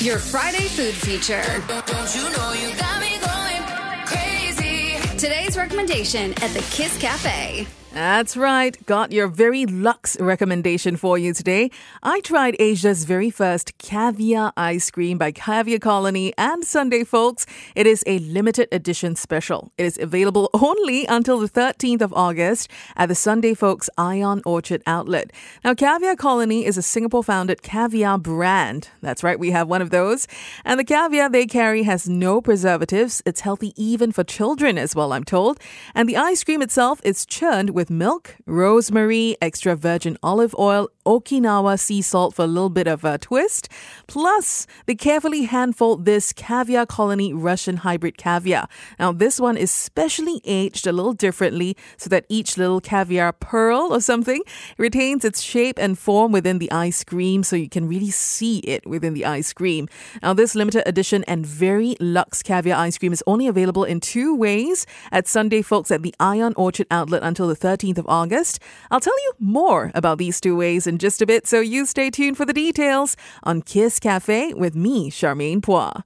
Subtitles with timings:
[0.00, 1.42] Your Friday food feature.
[1.66, 4.96] Don't you know you got me going crazy?
[5.18, 7.66] Today's recommendation at the Kiss Cafe.
[7.92, 8.76] That's right.
[8.84, 11.70] Got your very luxe recommendation for you today.
[12.02, 17.46] I tried Asia's very first caviar ice cream by Caviar Colony and Sunday Folks.
[17.74, 19.72] It is a limited edition special.
[19.78, 24.82] It is available only until the 13th of August at the Sunday Folks Ion Orchard
[24.86, 25.32] outlet.
[25.64, 28.90] Now, Caviar Colony is a Singapore founded caviar brand.
[29.00, 30.28] That's right, we have one of those.
[30.62, 33.22] And the caviar they carry has no preservatives.
[33.24, 35.58] It's healthy even for children as well, I'm told.
[35.94, 41.78] And the ice cream itself is churned with milk, rosemary, extra virgin olive oil, Okinawa
[41.78, 43.68] sea salt for a little bit of a twist.
[44.08, 48.68] Plus, they carefully hand fold this caviar colony Russian hybrid caviar.
[48.98, 53.94] Now, this one is specially aged a little differently so that each little caviar pearl
[53.94, 54.42] or something
[54.76, 58.84] retains its shape and form within the ice cream so you can really see it
[58.86, 59.88] within the ice cream.
[60.20, 64.34] Now, this limited edition and very luxe caviar ice cream is only available in two
[64.34, 68.60] ways at Sunday Folks at the Ion Orchard outlet until the 13th of August.
[68.90, 72.10] I'll tell you more about these two ways in just a bit, so you stay
[72.10, 76.02] tuned for the details on Kiss Cafe with me, Charmaine Phua.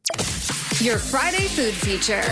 [0.80, 2.22] Your Friday food feature.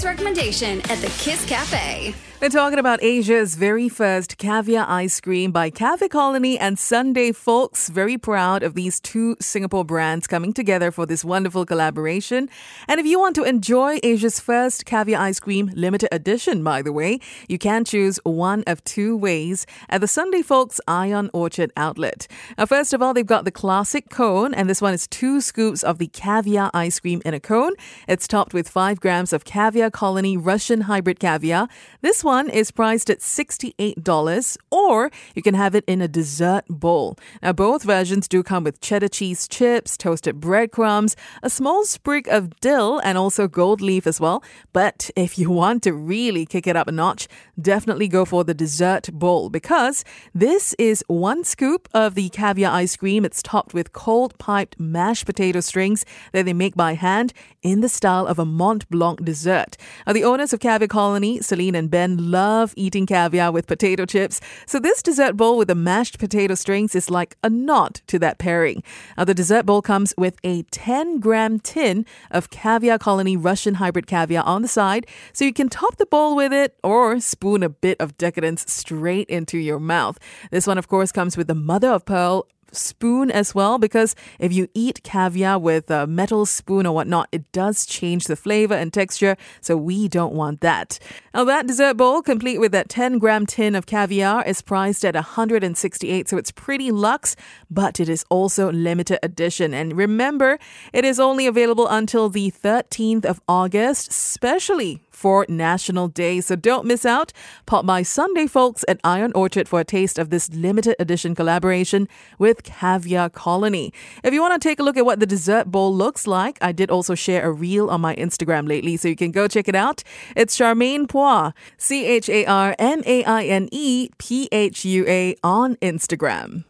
[0.00, 2.14] Today's recommendation at the Kiss Cafe.
[2.40, 7.90] We're talking about Asia's very first caviar ice cream by Cafe Colony and Sunday Folks.
[7.90, 12.48] Very proud of these two Singapore brands coming together for this wonderful collaboration.
[12.88, 16.94] And if you want to enjoy Asia's first caviar ice cream limited edition, by the
[16.94, 22.26] way, you can choose one of two ways at the Sunday Folks Ion Orchard outlet.
[22.56, 25.82] Now, first of all, they've got the classic cone, and this one is two scoops
[25.82, 27.74] of the caviar ice cream in a cone.
[28.08, 31.68] It's topped with five grams of Caviar Colony Russian hybrid caviar.
[32.00, 37.16] This one is priced at $68, or you can have it in a dessert bowl.
[37.42, 42.58] Now, both versions do come with cheddar cheese chips, toasted breadcrumbs, a small sprig of
[42.60, 44.42] dill, and also gold leaf as well.
[44.72, 47.28] But if you want to really kick it up a notch,
[47.60, 50.04] definitely go for the dessert bowl because
[50.34, 53.24] this is one scoop of the caviar ice cream.
[53.24, 57.32] It's topped with cold piped mashed potato strings that they make by hand
[57.62, 59.76] in the style of a Mont Blanc dessert.
[60.06, 64.40] Now, the owners of Caviar Colony, Celine and Ben, love eating caviar with potato chips.
[64.66, 68.38] So this dessert bowl with the mashed potato strings is like a nod to that
[68.38, 68.82] pairing.
[69.16, 74.06] Now, the dessert bowl comes with a 10 gram tin of Caviar Colony Russian hybrid
[74.06, 77.68] caviar on the side, so you can top the bowl with it or spoon a
[77.68, 80.18] bit of decadence straight into your mouth.
[80.50, 84.52] This one, of course, comes with the mother of pearl spoon as well because if
[84.52, 88.92] you eat caviar with a metal spoon or whatnot, it does change the flavor and
[88.92, 89.36] texture.
[89.60, 90.98] So we don't want that.
[91.34, 95.14] Now that dessert bowl, complete with that 10 gram tin of caviar, is priced at
[95.14, 96.28] 168.
[96.28, 97.36] So it's pretty luxe,
[97.70, 99.74] but it is also limited edition.
[99.74, 100.58] And remember,
[100.92, 106.40] it is only available until the 13th of August, especially for National Day.
[106.40, 107.30] So don't miss out.
[107.66, 112.08] Pop by Sunday Folks, at Ion Orchard for a taste of this limited edition collaboration
[112.38, 113.92] with Caviar Colony.
[114.24, 116.72] If you want to take a look at what the dessert bowl looks like, I
[116.72, 119.74] did also share a reel on my Instagram lately, so you can go check it
[119.74, 120.02] out.
[120.36, 125.04] It's Charmaine Phua, C H A R M A I N E P H U
[125.06, 126.64] A on Instagram.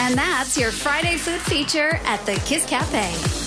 [0.00, 3.41] And that's your Friday food feature at the Kiss Cafe.